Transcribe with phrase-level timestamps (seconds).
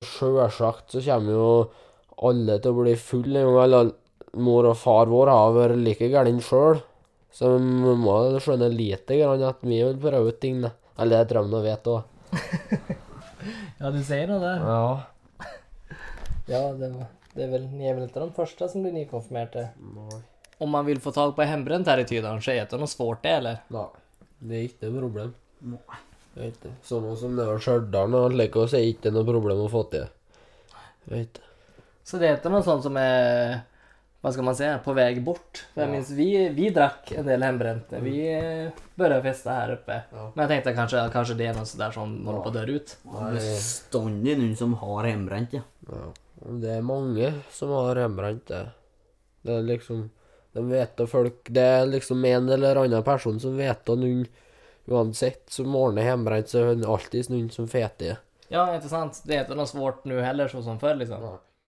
[0.00, 1.48] Sjølsagt så kommer jo
[2.24, 3.64] alle til å bli fulle en gang.
[3.66, 3.90] Eller
[4.40, 6.80] mor og far vår har vært like gærne sjøl.
[7.36, 10.72] Så vi må skjønne lite grann at vi vil prøve ut ting, da.
[10.98, 12.02] Eller det tror jeg de vet òg.
[13.80, 14.56] Ja, du sier nå det.
[14.60, 15.54] Ja.
[16.50, 16.90] Ja, det,
[17.36, 19.54] det er vel ni første väl inte de första som blir nykonfirmert.
[19.80, 20.20] Nei.
[20.60, 23.22] Om man vill få tag på hembränt här i Tydalen så är det något svårt
[23.22, 23.58] det eller?
[23.68, 23.88] Nei.
[24.38, 25.34] Det er ikke noe problem.
[25.60, 26.00] Nei.
[26.34, 26.72] Det er ikke.
[26.86, 29.82] Sånn som det var Stjørdal og slik, så er det ikke noe problem å få
[29.90, 30.06] til.
[31.10, 31.46] Vet ikke.
[32.06, 33.60] Så det er ikke noe sånt som er
[34.20, 35.62] hva skal man si, på vei bort?
[35.72, 35.92] For jeg Ja.
[35.94, 38.00] minst, vi, vi drakk en del hjemmebrente.
[38.04, 38.18] vi
[38.98, 40.02] bør feste her oppe uppe.
[40.12, 40.24] Ja.
[40.34, 42.96] Men jeg tenkte kanskje, kanskje det er något sådär som holder på att dö ut.
[43.32, 45.62] Bestandig noen som har hjemmebrent, ja.
[45.88, 46.12] Ja.
[46.60, 48.66] Det er mange som har hjemmebrent det.
[49.42, 50.10] Det er liksom
[50.52, 54.26] De vet da folk Det er liksom en eller annen person som vet da noen
[54.90, 58.18] Uansett som ordner hjemmebrent, så er det alltid noen som feter.
[58.48, 59.22] Ja, inte sant?
[59.24, 61.38] Det är inte något svårt nu heller så som förr liksom.